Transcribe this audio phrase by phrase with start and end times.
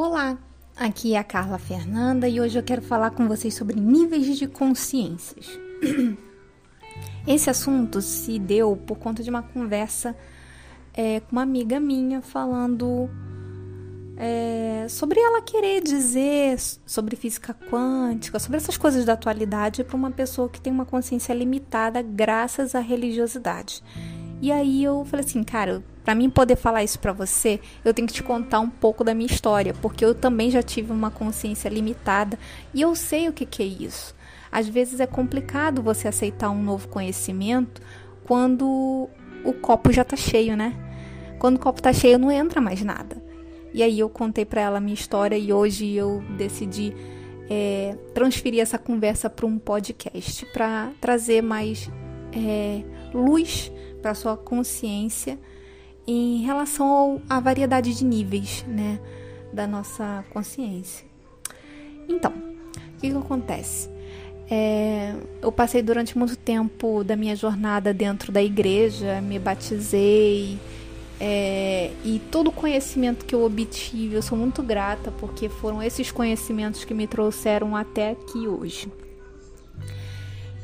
[0.00, 0.38] Olá,
[0.76, 4.46] aqui é a Carla Fernanda e hoje eu quero falar com vocês sobre níveis de
[4.46, 5.58] consciências.
[7.26, 10.14] Esse assunto se deu por conta de uma conversa
[10.94, 13.10] é, com uma amiga minha falando
[14.16, 20.12] é, sobre ela querer dizer sobre física quântica, sobre essas coisas da atualidade para uma
[20.12, 23.82] pessoa que tem uma consciência limitada graças à religiosidade.
[24.40, 28.06] E aí eu falei assim, cara, para mim poder falar isso para você, eu tenho
[28.06, 31.68] que te contar um pouco da minha história, porque eu também já tive uma consciência
[31.68, 32.38] limitada
[32.72, 34.14] e eu sei o que, que é isso.
[34.50, 37.82] Às vezes é complicado você aceitar um novo conhecimento
[38.24, 39.08] quando
[39.44, 40.74] o copo já tá cheio, né?
[41.38, 43.22] Quando o copo tá cheio, não entra mais nada.
[43.74, 46.94] E aí eu contei para ela a minha história e hoje eu decidi
[47.50, 51.90] é, transferir essa conversa para um podcast para trazer mais
[52.32, 52.82] é,
[53.12, 53.70] luz
[54.08, 55.38] para sua consciência
[56.06, 58.98] em relação ao, à variedade de níveis né,
[59.52, 61.04] da nossa consciência.
[62.08, 63.90] Então, o que, que acontece?
[64.50, 70.58] É, eu passei durante muito tempo da minha jornada dentro da igreja, me batizei
[71.20, 76.10] é, e todo o conhecimento que eu obtive, eu sou muito grata porque foram esses
[76.10, 78.90] conhecimentos que me trouxeram até aqui hoje.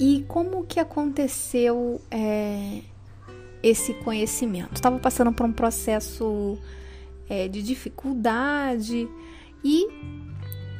[0.01, 2.81] E como que aconteceu é,
[3.65, 4.75] esse conhecimento.
[4.75, 6.59] Estava passando por um processo
[7.27, 9.09] é, de dificuldade
[9.65, 9.89] e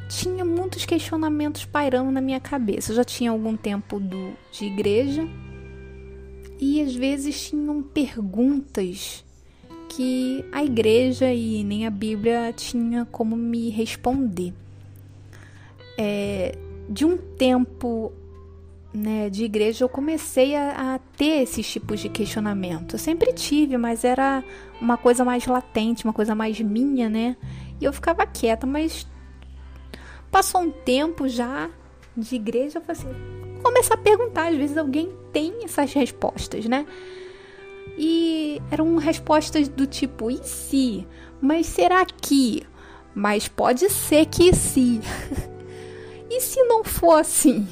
[0.07, 2.91] tinha muitos questionamentos pairando na minha cabeça.
[2.91, 5.27] Eu já tinha algum tempo do, de igreja
[6.59, 9.25] e às vezes tinham perguntas
[9.89, 14.53] que a igreja e nem a Bíblia tinha como me responder.
[15.97, 16.55] É,
[16.87, 18.13] de um tempo
[18.95, 22.95] né, de igreja, eu comecei a, a, ter esses tipos de questionamento.
[22.95, 24.43] Eu sempre tive, mas era
[24.79, 27.35] uma coisa mais latente, uma coisa mais minha, né?
[27.79, 29.05] E eu ficava quieta, mas
[30.31, 31.69] passou um tempo já
[32.15, 36.85] de igreja, eu falei assim, começar a perguntar, às vezes alguém tem essas respostas, né?
[37.97, 41.07] E eram respostas do tipo, e se?
[41.41, 42.65] Mas será que?
[43.13, 45.01] Mas pode ser que sim.
[46.29, 47.67] e se não for assim?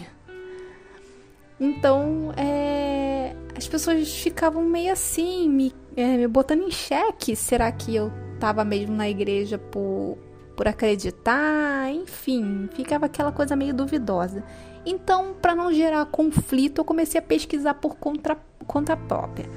[1.60, 7.36] Então, é, as pessoas ficavam meio assim, me, é, me botando em xeque.
[7.36, 10.18] Será que eu estava mesmo na igreja por,
[10.56, 11.92] por acreditar?
[11.92, 14.44] Enfim, ficava aquela coisa meio duvidosa.
[14.86, 18.38] Então, para não gerar conflito, eu comecei a pesquisar por conta,
[18.68, 19.50] conta própria.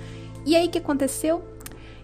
[0.44, 1.42] E aí, o que aconteceu?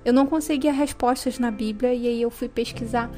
[0.05, 3.09] Eu não conseguia respostas na Bíblia e aí eu fui pesquisar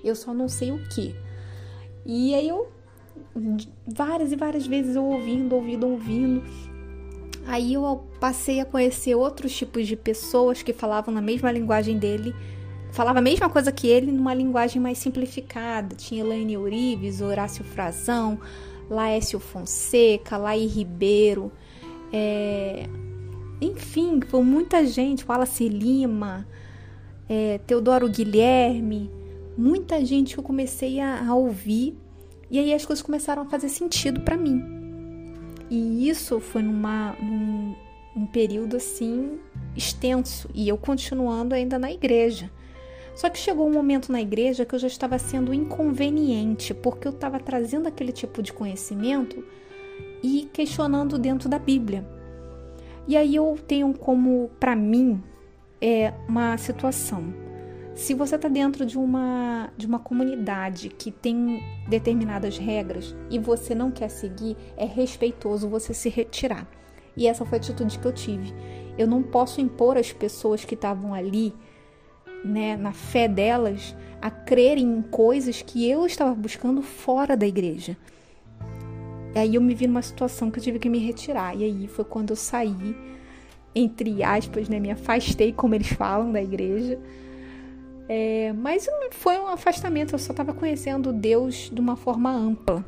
[0.04, 1.16] Eu só não sei o que.
[2.06, 2.68] E aí eu
[3.86, 6.44] várias e várias vezes eu ouvindo, ouvindo, ouvindo.
[7.46, 12.36] Aí eu passei a conhecer outros tipos de pessoas que falavam na mesma linguagem dele,
[12.92, 15.96] falava a mesma coisa que ele numa linguagem mais simplificada.
[15.96, 18.40] Tinha Elaine Eurives, Horácio Frazão,
[18.90, 21.52] Laércio Fonseca, Laí Ribeiro,
[22.12, 22.88] é,
[23.60, 26.48] enfim, foi muita gente, Wallace Lima,
[27.28, 29.12] é, Teodoro Guilherme,
[29.58, 31.98] muita gente que eu comecei a, a ouvir
[32.50, 34.64] e aí as coisas começaram a fazer sentido para mim.
[35.70, 37.76] E isso foi numa, num
[38.18, 39.38] um período assim
[39.76, 42.50] extenso e eu continuando ainda na igreja.
[43.18, 47.12] Só que chegou um momento na igreja que eu já estava sendo inconveniente, porque eu
[47.12, 49.44] estava trazendo aquele tipo de conhecimento
[50.22, 52.08] e questionando dentro da Bíblia.
[53.08, 55.20] E aí eu tenho como, para mim,
[55.82, 57.34] é uma situação.
[57.96, 63.74] Se você está dentro de uma, de uma comunidade que tem determinadas regras e você
[63.74, 66.70] não quer seguir, é respeitoso você se retirar.
[67.16, 68.54] E essa foi a atitude que eu tive.
[68.96, 71.52] Eu não posso impor às pessoas que estavam ali
[72.44, 77.98] né, na fé delas, a crerem em coisas que eu estava buscando fora da igreja.
[79.36, 81.56] E aí eu me vi numa situação que eu tive que me retirar.
[81.56, 82.96] E aí foi quando eu saí,
[83.76, 87.00] entre aspas, né, me afastei, como eles falam, da igreja.
[88.10, 92.84] É, mas foi um afastamento, eu só estava conhecendo Deus de uma forma ampla.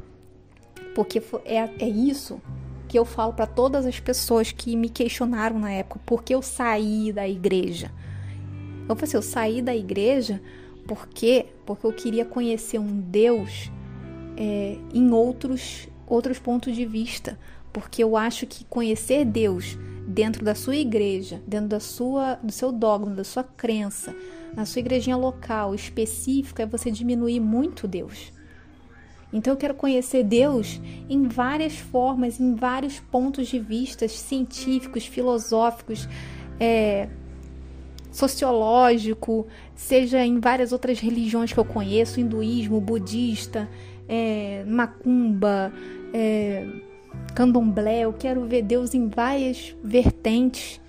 [0.95, 2.42] Porque é, é isso
[2.88, 7.13] que eu falo para todas as pessoas que me questionaram na época, porque eu saí
[7.13, 7.92] da igreja.
[8.89, 10.41] Eu falei assim, eu saí da igreja
[10.88, 13.71] porque porque eu queria conhecer um Deus
[14.36, 17.38] é, em outros outros pontos de vista,
[17.71, 19.77] porque eu acho que conhecer Deus
[20.07, 24.15] dentro da sua igreja, dentro da sua do seu dogma, da sua crença,
[24.56, 28.33] na sua igrejinha local específica, é você diminuir muito Deus.
[29.31, 36.09] Então eu quero conhecer Deus em várias formas, em vários pontos de vista científicos, filosóficos,
[36.59, 37.07] é,
[38.11, 43.69] sociológico, seja em várias outras religiões que eu conheço, hinduísmo, budista,
[44.07, 45.71] é, macumba,
[46.13, 46.67] é,
[47.35, 50.81] candomblé, eu quero ver Deus em várias vertentes.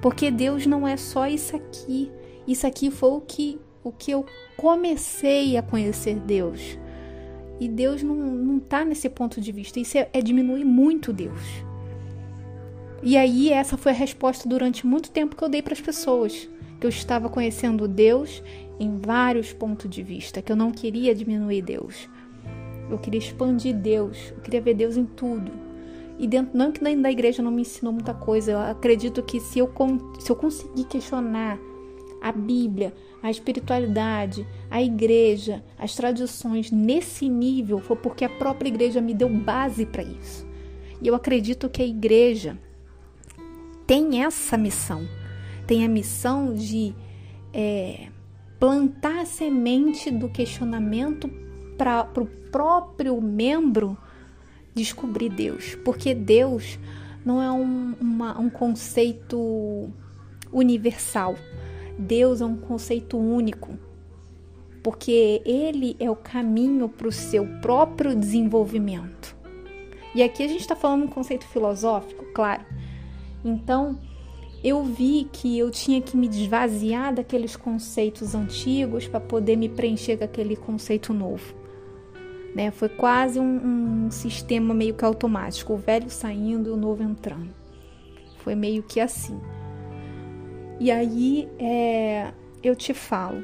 [0.00, 2.10] Porque Deus não é só isso aqui.
[2.46, 4.26] Isso aqui foi o que, o que eu
[4.56, 6.78] comecei a conhecer Deus.
[7.60, 9.78] E Deus não, não tá nesse ponto de vista.
[9.78, 11.40] Isso é, é diminuir muito Deus.
[13.02, 16.48] E aí essa foi a resposta durante muito tempo que eu dei para as pessoas,
[16.78, 18.40] que eu estava conhecendo Deus
[18.78, 22.08] em vários pontos de vista, que eu não queria diminuir Deus.
[22.88, 25.50] Eu queria expandir Deus, eu queria ver Deus em tudo.
[26.16, 29.40] E dentro, não que dentro da igreja não me ensinou muita coisa, eu acredito que
[29.40, 29.72] se eu,
[30.20, 31.58] se eu conseguir questionar
[32.20, 39.00] a Bíblia, a espiritualidade, a igreja, as tradições nesse nível, foi porque a própria igreja
[39.00, 40.46] me deu base para isso.
[41.00, 42.56] E eu acredito que a igreja
[43.86, 45.08] tem essa missão.
[45.66, 46.94] Tem a missão de
[47.52, 48.08] é,
[48.58, 51.30] plantar a semente do questionamento
[51.76, 53.96] para o próprio membro
[54.74, 55.74] descobrir Deus.
[55.84, 56.78] Porque Deus
[57.24, 59.90] não é um, uma, um conceito
[60.52, 61.36] universal.
[61.98, 63.78] Deus é um conceito único.
[64.82, 69.36] Porque Ele é o caminho para o seu próprio desenvolvimento.
[70.14, 72.64] E aqui a gente está falando um conceito filosófico, claro
[73.44, 73.98] então,
[74.62, 80.16] eu vi que eu tinha que me desvaziar daqueles conceitos antigos para poder me preencher
[80.16, 81.54] com aquele conceito novo.
[82.54, 82.70] Né?
[82.70, 87.50] Foi quase um, um, sistema meio que automático, o velho saindo e o novo entrando.
[88.38, 89.40] Foi meio que assim.
[90.78, 93.42] E aí é, eu te falo,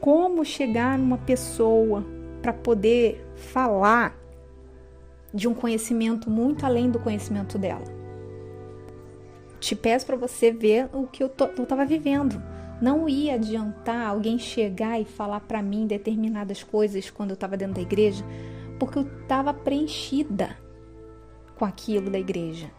[0.00, 2.04] como chegar numa pessoa
[2.42, 4.16] para poder falar
[5.32, 7.97] de um conhecimento muito além do conhecimento dela
[9.60, 12.42] te peço para você ver o que eu, estava vivendo.
[12.80, 17.74] Não ia adiantar alguém chegar e falar para mim determinadas coisas quando eu estava dentro
[17.74, 18.24] da igreja,
[18.78, 20.56] porque eu estava preenchida
[21.56, 22.70] com aquilo da igreja.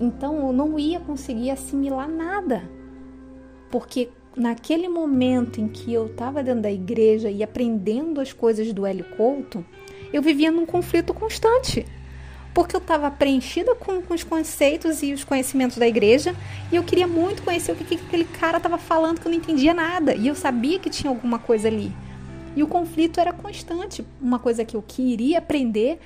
[0.00, 2.68] Então eu não ia conseguir assimilar nada,
[3.70, 8.86] porque naquele momento em que eu estava dentro da igreja e aprendendo as coisas do
[8.86, 9.64] Hélio Couto,
[10.12, 11.84] eu vivia num conflito constante
[12.54, 16.34] porque eu estava preenchida com, com, os conceitos e os conhecimentos da igreja
[16.70, 19.38] e eu queria muito conhecer o que, que aquele cara estava falando que eu não
[19.38, 21.92] entendia nada e eu sabia que tinha alguma coisa ali.
[22.54, 25.98] E o conflito era constante, uma coisa que eu queria aprender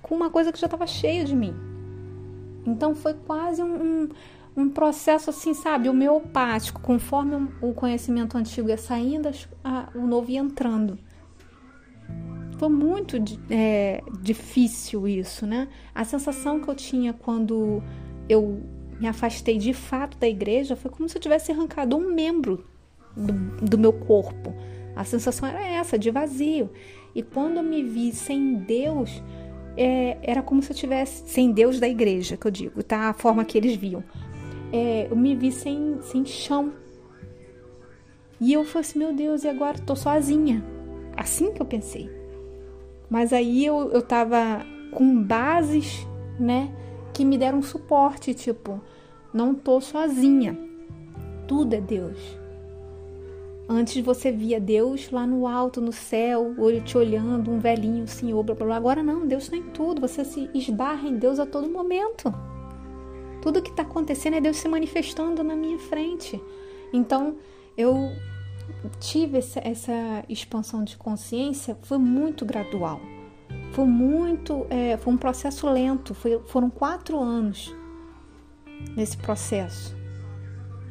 [0.00, 1.54] com uma coisa que já estava cheia de mim.
[2.66, 4.08] Então foi quase um, um,
[4.56, 9.30] um processo assim, sabe, homeopático, conforme o conhecimento antigo ia saindo,
[9.62, 10.98] a, o novo ia entrando
[12.60, 13.16] foi muito
[13.48, 15.66] é, difícil isso, né?
[15.94, 17.82] A sensação que eu tinha quando
[18.28, 18.60] eu
[19.00, 22.66] me afastei de fato da igreja foi como se eu tivesse arrancado um membro
[23.16, 23.32] do,
[23.64, 24.54] do meu corpo.
[24.94, 26.68] A sensação era essa, de vazio.
[27.14, 29.22] E quando eu me vi sem Deus,
[29.74, 33.08] é, era como se eu tivesse sem Deus da igreja, que eu digo, tá?
[33.08, 34.04] A forma que eles viam.
[34.70, 36.74] É, eu me vi sem, sem chão.
[38.38, 40.62] E eu falei assim, meu Deus, e agora tô sozinha.
[41.16, 42.19] Assim que eu pensei.
[43.10, 46.06] Mas aí eu, eu tava com bases,
[46.38, 46.72] né,
[47.12, 48.80] que me deram suporte, tipo,
[49.34, 50.56] não tô sozinha.
[51.46, 52.40] Tudo é Deus.
[53.68, 58.42] Antes você via Deus lá no alto, no céu, olho te olhando, um velhinho, senhor,
[58.42, 58.76] blá blá blá.
[58.76, 60.00] Agora não, Deus está em tudo.
[60.00, 62.34] Você se esbarra em Deus a todo momento.
[63.40, 66.42] Tudo que está acontecendo é Deus se manifestando na minha frente.
[66.92, 67.36] Então,
[67.76, 68.10] eu
[68.98, 73.00] tive essa, essa expansão de consciência, foi muito gradual.
[73.72, 76.14] Foi muito, é, foi um processo lento.
[76.14, 77.74] Foi, foram quatro anos
[78.96, 80.00] nesse processo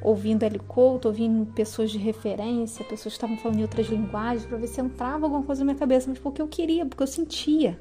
[0.02, 0.60] ouvindo L.
[0.60, 4.80] Couto, ouvindo pessoas de referência, pessoas que estavam falando em outras linguagens, para ver se
[4.80, 7.80] entrava alguma coisa na minha cabeça, mas porque eu queria, porque eu sentia.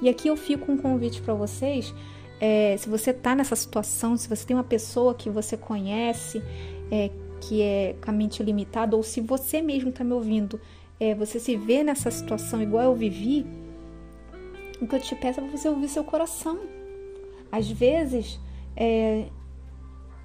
[0.00, 1.92] E aqui eu fico com um convite para vocês.
[2.40, 6.42] É, se você está nessa situação, se você tem uma pessoa que você conhece,
[6.90, 7.10] é,
[7.40, 10.60] que é com a mente limitada, ou se você mesmo está me ouvindo,
[10.98, 13.46] é, você se vê nessa situação igual eu vivi,
[14.80, 16.60] o que eu te peço é você ouvir seu coração.
[17.50, 18.38] Às vezes,
[18.76, 19.26] é,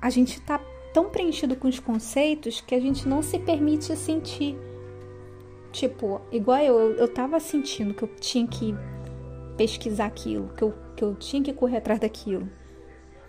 [0.01, 0.59] a gente está
[0.93, 4.57] tão preenchido com os conceitos que a gente não se permite sentir.
[5.71, 8.73] Tipo, igual eu, eu tava sentindo que eu tinha que
[9.57, 12.49] pesquisar aquilo, que eu, que eu tinha que correr atrás daquilo.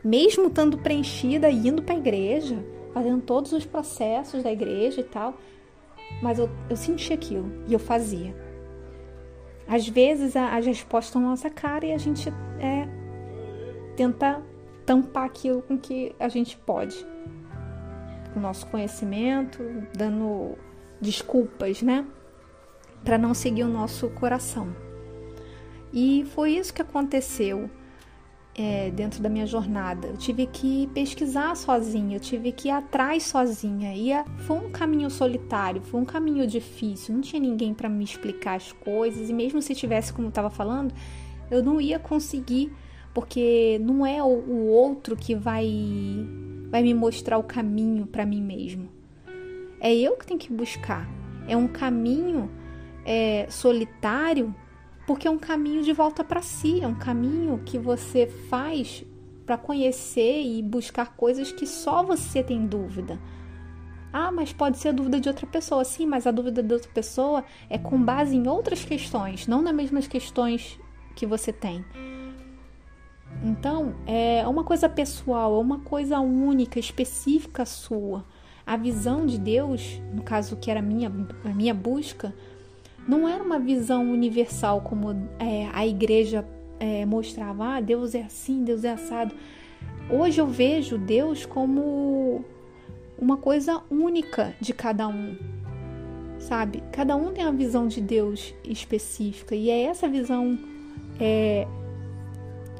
[0.05, 2.65] Mesmo estando preenchida, indo para a igreja,
[2.97, 5.35] fazendo todos os processos da igreja e tal,
[6.23, 8.35] mas eu, eu senti aquilo e eu fazia.
[9.69, 12.89] Às vezes a, as respostas estão na nossa cara e a gente é,
[13.97, 14.43] tenta
[14.87, 17.07] tampar aquilo com que a gente pode
[18.35, 19.63] o nosso conhecimento,
[19.95, 20.57] dando
[20.99, 22.07] desculpas, né?
[23.05, 24.75] Para não seguir o nosso coração.
[25.93, 27.69] E foi isso que aconteceu
[28.57, 30.09] é, dentro da minha jornada.
[30.09, 33.95] Eu tive que pesquisar sozinha, eu tive que ir atrás sozinha.
[33.95, 34.11] E
[34.45, 37.15] foi um caminho solitário, foi um caminho difícil.
[37.15, 39.29] Não tinha ninguém para me explicar as coisas.
[39.29, 40.95] E mesmo se tivesse, como eu estava falando,
[41.51, 42.73] eu não ia conseguir,
[43.13, 45.67] porque não é o, o outro que vai
[46.71, 48.89] vai me mostrar o caminho para mim mesmo.
[49.79, 51.09] É eu que tenho que buscar.
[51.47, 52.51] É um caminho
[53.05, 54.53] é, solitário,
[55.07, 56.81] porque é um caminho de volta para si.
[56.83, 59.05] É um caminho que você faz
[59.47, 63.19] para conhecer e buscar coisas que só você tem dúvida.
[64.13, 65.85] Ah, mas pode ser a dúvida de outra pessoa.
[65.85, 69.75] Sim, mas a dúvida de outra pessoa é com base em outras questões, não nas
[69.75, 70.79] mesmas questões
[71.15, 71.85] que você tem.
[73.43, 78.25] Então, é uma coisa pessoal, é uma coisa única, específica sua.
[78.65, 81.13] A visão de Deus, no caso que era minha,
[81.45, 82.35] a minha busca,
[83.07, 86.45] não era uma visão universal como é, a igreja
[86.81, 87.77] é, mostrava.
[87.77, 89.35] Ah, Deus é assim, Deus é assado.
[90.11, 92.45] Hoje eu vejo Deus como
[93.19, 95.37] uma coisa única de cada um,
[96.39, 96.83] sabe?
[96.93, 100.59] Cada um tem uma visão de Deus específica e é essa visão
[101.19, 101.67] é,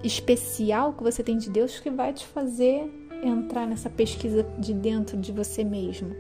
[0.05, 2.93] especial que você tem de Deus que vai te fazer
[3.23, 6.15] entrar nessa pesquisa de dentro de você mesmo.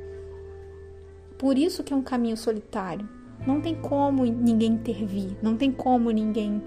[1.38, 3.06] Por isso que é um caminho solitário.
[3.46, 6.62] Não tem como ninguém intervir, não tem como ninguém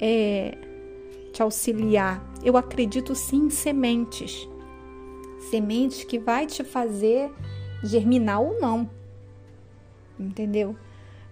[0.00, 0.56] é,
[1.32, 2.24] te auxiliar.
[2.42, 4.48] Eu acredito sim em sementes.
[5.50, 7.30] Sementes que vai te fazer
[7.82, 8.88] germinar ou não.
[10.18, 10.74] Entendeu?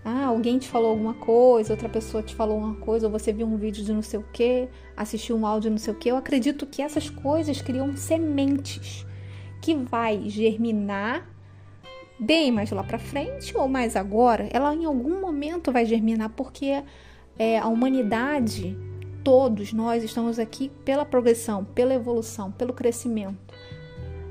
[0.05, 3.45] Ah, alguém te falou alguma coisa, outra pessoa te falou uma coisa, ou você viu
[3.45, 6.09] um vídeo de não sei o que, assistiu um áudio de não sei o que.
[6.09, 9.05] Eu acredito que essas coisas criam sementes
[9.61, 11.28] que vai germinar
[12.18, 14.49] bem mais lá para frente ou mais agora.
[14.52, 16.82] Ela em algum momento vai germinar porque
[17.38, 18.76] é, a humanidade,
[19.23, 23.54] todos nós estamos aqui pela progressão, pela evolução, pelo crescimento,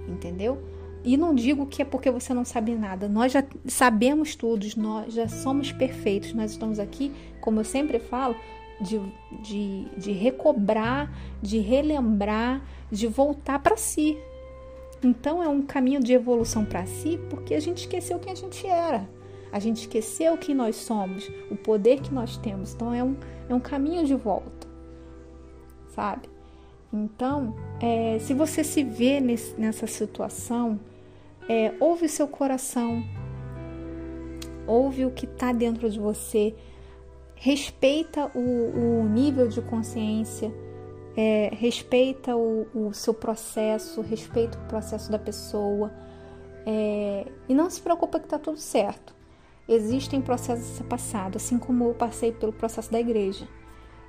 [0.07, 0.61] entendeu?
[1.05, 3.07] E não digo que é porque você não sabe nada.
[3.07, 6.33] Nós já sabemos tudo, nós já somos perfeitos.
[6.33, 8.35] Nós estamos aqui, como eu sempre falo,
[8.81, 8.99] de,
[9.43, 12.59] de, de recobrar, de relembrar,
[12.91, 14.17] de voltar para si.
[15.03, 18.65] Então é um caminho de evolução para si, porque a gente esqueceu quem a gente
[18.65, 19.07] era.
[19.51, 22.73] A gente esqueceu quem nós somos, o poder que nós temos.
[22.73, 23.15] Então é um,
[23.47, 24.67] é um caminho de volta,
[25.89, 26.27] sabe?
[26.91, 30.79] Então, é, se você se vê nesse, nessa situação,
[31.47, 33.03] é, ouve o seu coração,
[34.65, 36.55] ouve o que está dentro de você,
[37.35, 40.51] respeita o, o nível de consciência,
[41.15, 45.91] é, respeita o, o, seu processo, respeita o processo da pessoa
[46.65, 49.15] é, e não se preocupa que está tudo certo.
[49.67, 53.48] Existem processos a ser passado, assim como eu passei pelo processo da igreja.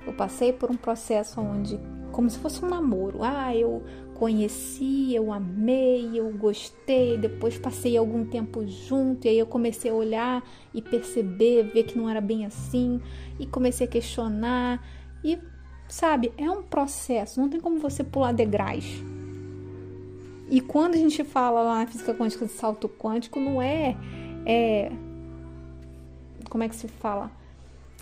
[0.05, 1.79] Eu passei por um processo onde,
[2.11, 3.83] como se fosse um namoro, ah, eu
[4.13, 9.93] conheci, eu amei, eu gostei, depois passei algum tempo junto e aí eu comecei a
[9.93, 13.01] olhar e perceber, ver que não era bem assim
[13.39, 14.81] e comecei a questionar
[15.23, 15.37] e
[15.87, 18.85] sabe, é um processo, não tem como você pular degraus.
[20.49, 23.95] E quando a gente fala lá na física quântica de salto quântico, não é,
[24.45, 24.91] é
[26.49, 27.29] como é que se fala?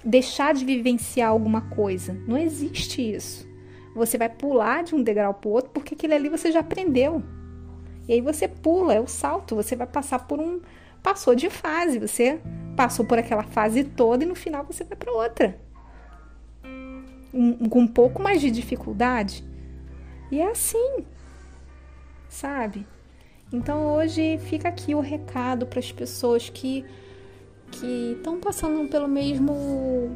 [0.03, 2.15] Deixar de vivenciar alguma coisa.
[2.27, 3.47] Não existe isso.
[3.95, 7.23] Você vai pular de um degrau para o outro porque aquele ali você já aprendeu.
[8.07, 10.61] E aí você pula, é o salto, você vai passar por um.
[11.01, 12.39] Passou de fase, você
[12.75, 15.64] passou por aquela fase toda e no final você vai para outra.
[17.35, 19.43] Um, com um pouco mais de dificuldade.
[20.31, 21.05] E é assim,
[22.29, 22.87] sabe?
[23.51, 26.85] Então hoje fica aqui o recado para as pessoas que
[27.71, 30.15] que estão passando pelo mesmo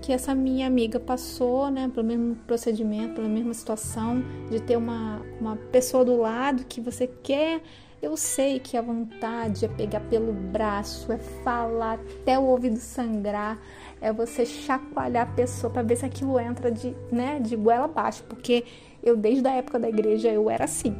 [0.00, 5.20] que essa minha amiga passou, né, pelo mesmo procedimento, pela mesma situação, de ter uma,
[5.40, 7.60] uma pessoa do lado que você quer.
[8.00, 13.58] Eu sei que a vontade é pegar pelo braço, é falar até o ouvido sangrar,
[14.00, 18.22] é você chacoalhar a pessoa para ver se aquilo entra de, né, de goela abaixo,
[18.28, 18.64] porque
[19.02, 20.94] eu desde a época da igreja eu era assim.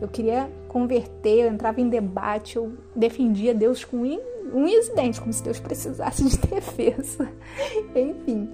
[0.00, 5.32] Eu queria converter, eu entrava em debate, eu defendia Deus com unhas e dentes, como
[5.32, 7.30] se Deus precisasse de defesa.
[7.94, 8.48] Enfim.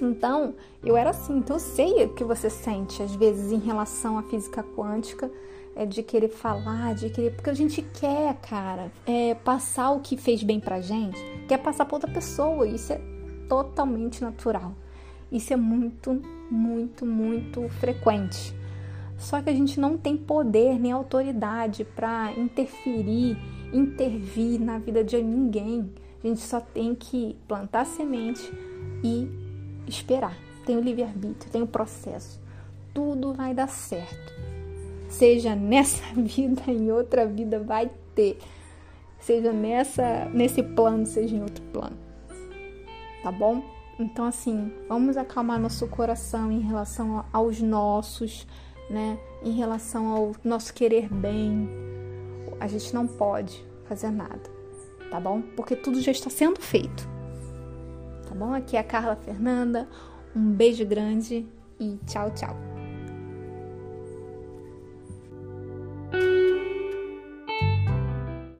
[0.00, 1.38] Então, eu era assim.
[1.38, 5.30] Então, eu sei o que você sente, às vezes, em relação à física quântica,
[5.74, 7.32] é de querer falar, de querer.
[7.32, 11.84] Porque a gente quer, cara, é, passar o que fez bem pra gente, quer passar
[11.84, 12.66] pra outra pessoa.
[12.66, 13.00] Isso é
[13.48, 14.74] totalmente natural.
[15.30, 18.54] Isso é muito, muito, muito frequente.
[19.16, 23.36] Só que a gente não tem poder nem autoridade para interferir
[23.72, 25.90] intervir na vida de ninguém.
[26.22, 28.50] A gente só tem que plantar semente
[29.02, 29.28] e
[29.86, 30.36] esperar.
[30.64, 32.40] Tem o livre-arbítrio, tem o processo.
[32.92, 34.32] Tudo vai dar certo.
[35.08, 38.38] Seja nessa vida, em outra vida vai ter.
[39.26, 41.96] Seja nessa, nesse plano, seja em outro plano.
[43.24, 43.60] Tá bom?
[43.98, 48.46] Então assim, vamos acalmar nosso coração em relação aos nossos,
[48.88, 49.18] né?
[49.42, 51.68] Em relação ao nosso querer bem,
[52.60, 54.48] a gente não pode fazer nada,
[55.10, 55.42] tá bom?
[55.56, 57.08] Porque tudo já está sendo feito.
[58.28, 58.54] Tá bom?
[58.54, 59.88] Aqui é a Carla Fernanda.
[60.36, 61.44] Um beijo grande
[61.80, 62.75] e tchau, tchau.